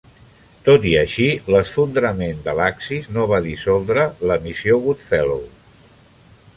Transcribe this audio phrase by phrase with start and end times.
[0.69, 5.47] Tot i així, l'esfondrament de l'axis no va dissoldre la missió Goodfellow.